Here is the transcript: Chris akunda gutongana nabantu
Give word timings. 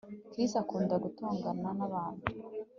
Chris 0.31 0.51
akunda 0.61 0.95
gutongana 1.03 1.67
nabantu 1.77 2.25